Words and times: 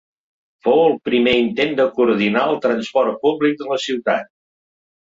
Fou 0.67 0.79
el 0.85 0.95
primer 1.09 1.35
intent 1.41 1.77
de 1.81 1.87
coordinar 1.99 2.47
el 2.55 2.59
transport 2.67 3.25
públic 3.29 3.63
de 3.63 3.71
la 3.73 3.81
ciutat. 3.89 4.35